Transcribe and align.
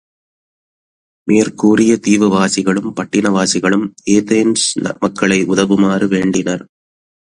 மேற்கூறிய 1.27 1.99
தீவுவாசிகளும், 2.07 2.89
பட்டினவாசிகளும் 2.95 3.87
ஏதேன்ஸ் 4.09 4.67
மக்களை 4.99 5.39
உதவுமாறு 5.45 6.07
வேண்டினர். 6.07 6.63